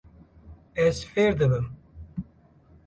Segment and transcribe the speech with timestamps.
[0.85, 1.67] Ez fêr dibim.